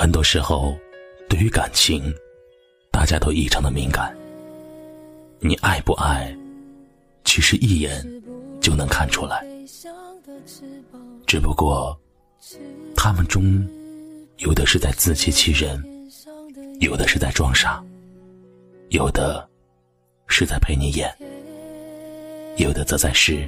[0.00, 0.74] 很多时候，
[1.28, 2.02] 对于感情，
[2.90, 4.16] 大家都异常的敏感。
[5.40, 6.34] 你爱不爱，
[7.22, 8.02] 其实一眼
[8.62, 9.44] 就能看出来。
[11.26, 11.94] 只不过，
[12.96, 13.62] 他们中
[14.38, 15.78] 有的是在自欺欺人，
[16.80, 17.84] 有的是在装傻，
[18.88, 19.46] 有的
[20.28, 21.14] 是在陪你演，
[22.56, 23.46] 有的则在是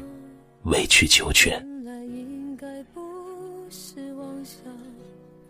[0.64, 1.66] 委曲求全。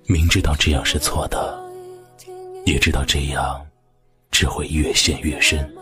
[0.07, 1.63] 明知道这样是错的，
[2.67, 3.65] 也知道这样
[4.31, 5.73] 只会越陷越深，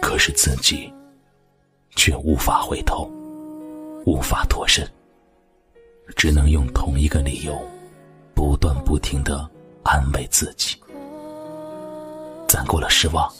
[0.00, 0.92] 可是自己
[1.96, 3.10] 却无法回头，
[4.04, 4.86] 无法脱身，
[6.16, 7.58] 只能用同一个理由，
[8.34, 9.48] 不断不停的
[9.82, 10.76] 安慰自己：
[12.46, 13.32] 攒够了失望，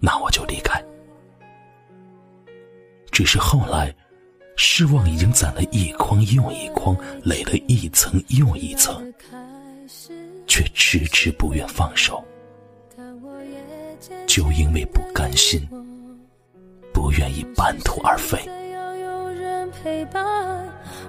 [0.00, 0.82] 那我就离开。
[3.10, 3.94] 只是后来。
[4.56, 9.12] 失望已经攒了一筐又一筐，垒了一层又一层，
[10.46, 12.24] 却迟迟不愿放手，
[14.26, 15.60] 就因为不甘心，
[16.92, 18.38] 不愿意半途而废。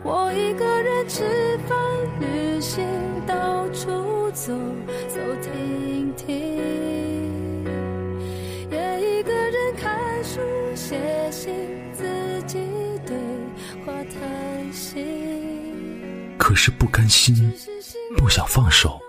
[0.03, 1.77] 我一个人吃饭、
[2.19, 2.83] 旅行、
[3.25, 4.53] 到处走
[5.07, 6.35] 走停停，
[8.71, 10.39] 也一个人看书、
[10.75, 10.99] 写
[11.31, 11.53] 信。
[16.53, 17.51] 可是不甘心，
[18.15, 19.01] 不想放手，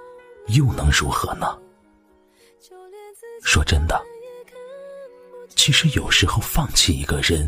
[0.47, 1.47] 又能如何呢？
[3.42, 4.03] 说真的，
[5.55, 7.47] 其实有时候放弃一个人，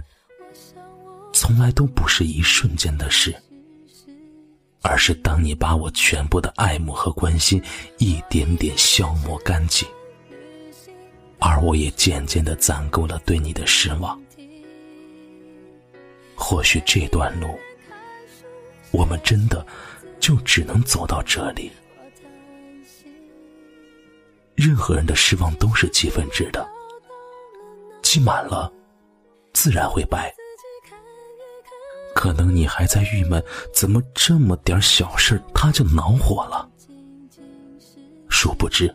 [1.32, 3.34] 从来都不是一瞬间的事，
[4.82, 7.58] 而是当你把我全部的爱慕和关心
[7.96, 9.88] 一点点消磨干净，
[11.38, 14.20] 而我也渐渐的攒够了对你的失望。
[16.34, 17.58] 或许这段路。
[18.96, 19.64] 我们真的
[20.18, 21.70] 就只能走到这里。
[24.54, 26.66] 任何人的失望都是积分制的，
[28.02, 28.72] 积满了，
[29.52, 30.34] 自然会败。
[32.14, 36.66] 可能你还在郁闷，怎么这么点小事他就恼火了？
[38.30, 38.92] 殊不知，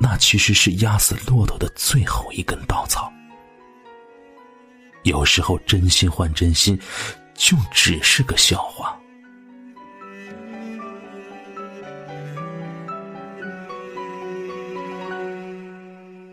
[0.00, 3.12] 那其实是压死骆驼的最后一根稻草。
[5.02, 6.78] 有时候，真心换真心。
[7.42, 8.96] 就只是个笑话。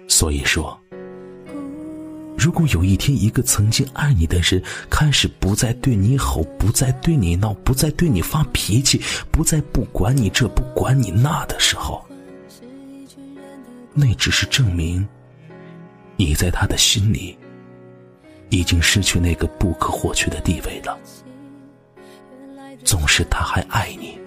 [0.08, 0.80] 所以说，
[2.38, 12.06] 如果有一天一个曾经爱你的人开始不再对你吼，不再对你闹，不再对你发脾气，不再不管你这不管你那的时候，
[13.96, 15.08] 那只是证明
[16.18, 17.36] 你在他的心里。
[18.50, 20.98] 已经失去那个不可或缺的地位了。
[22.84, 24.18] 总是他还爱你，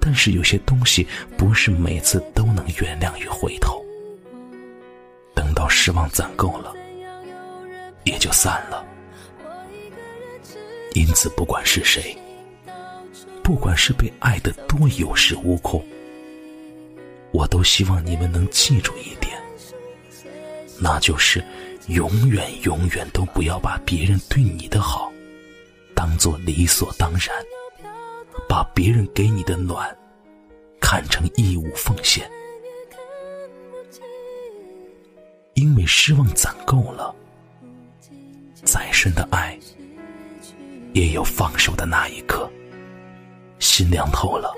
[0.00, 1.06] 但是有些东西
[1.36, 3.84] 不是每次都能原谅与回头。
[5.34, 6.74] 等到失望攒够了，
[8.04, 8.84] 也就散了。
[10.94, 12.16] 因此，不管是谁，
[13.44, 15.84] 不管是被爱的多有恃无恐，
[17.32, 19.38] 我都希望你们能记住一点，
[20.80, 21.44] 那就是。
[21.88, 25.10] 永远永远都不要把别人对你的好
[25.94, 27.28] 当做理所当然，
[28.48, 29.96] 把别人给你的暖
[30.80, 32.30] 看成义务奉献，
[35.54, 37.14] 因为失望攒够了，
[38.64, 39.58] 再深的爱
[40.92, 42.50] 也有放手的那一刻，
[43.58, 44.54] 心凉透了，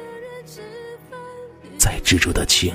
[1.78, 2.74] 再执着的情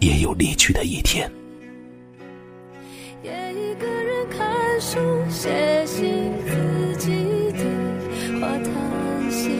[0.00, 1.30] 也有离去的一天。
[4.80, 9.50] 书写信，自己对话叹息，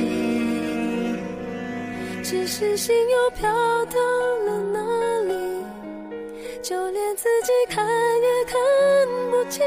[2.22, 3.50] 只是心又飘
[3.86, 3.98] 到
[4.46, 4.78] 了哪
[5.26, 5.34] 里？
[6.62, 8.56] 就连自己看也看
[9.30, 9.66] 不清。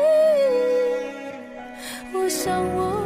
[2.13, 3.05] 我想，我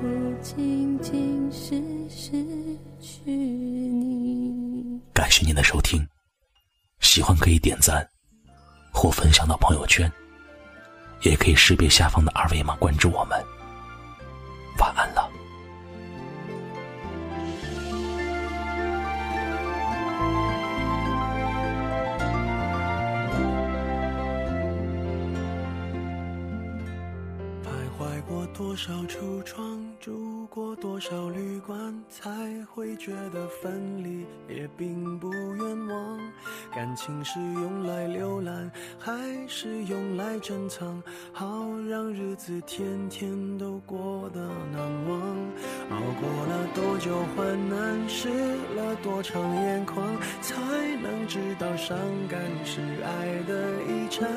[0.00, 0.06] 不
[0.42, 2.32] 仅仅是失
[3.00, 5.00] 去你。
[5.12, 6.06] 感谢您的收听，
[7.00, 8.08] 喜欢可以点赞
[8.92, 10.10] 或分享到朋友圈。
[11.22, 13.38] 也可以识别下方的二维码关注我们。
[14.78, 15.28] 晚安了。
[27.62, 27.68] 徘
[27.98, 32.30] 徊过多少橱窗，住过多少旅馆，才
[32.72, 36.18] 会觉得分离也并不冤枉。
[36.74, 39.12] 感情是用来浏览，还
[39.46, 40.09] 是用
[40.40, 41.02] 珍藏？
[41.32, 41.46] 好
[41.88, 44.40] 让日子天天都过得
[44.72, 45.20] 难忘。
[45.90, 48.28] 熬过了多久患难，湿
[48.74, 50.04] 了多长眼眶，
[50.40, 50.56] 才
[51.02, 51.96] 能知道伤
[52.28, 54.28] 感是爱的遗产。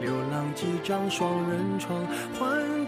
[0.00, 2.06] 流浪几张双人床，
[2.38, 2.79] 换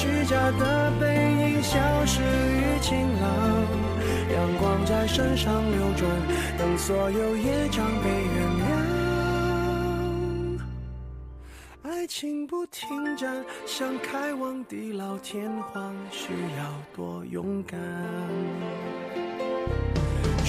[0.00, 3.28] 虚假的背影消失于晴朗，
[4.32, 6.10] 阳光在身上流转，
[6.56, 8.70] 等所有业障被原谅。
[11.82, 16.64] 爱情不停站，想开往地老天荒，需要
[16.96, 17.78] 多勇敢。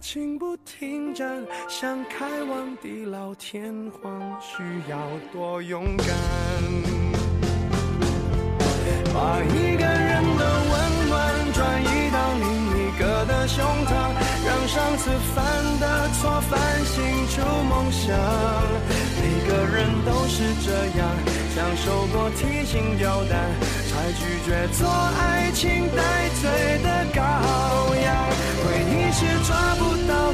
[0.00, 4.98] 情不停站，想开往地老天荒，需要
[5.30, 6.06] 多勇敢。
[9.12, 12.48] 把一个人的温暖转移到另
[12.78, 13.90] 一个的胸膛。
[14.42, 15.44] 让上次犯
[15.78, 18.16] 的错反省出梦想，
[19.20, 21.06] 每个人都是这样，
[21.54, 23.38] 享受过提心吊胆，
[23.90, 26.48] 才拒绝做爱情带罪
[26.82, 27.20] 的羔
[28.02, 28.08] 羊。
[28.64, 29.89] 回忆是抓不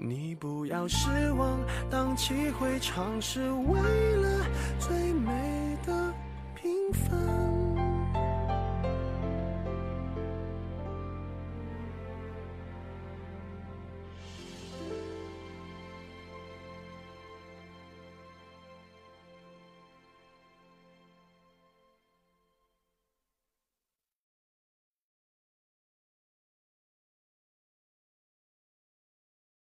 [0.00, 1.58] 你不要失望，
[1.90, 3.80] 荡气回肠是为
[4.16, 4.46] 了
[4.78, 5.57] 最美。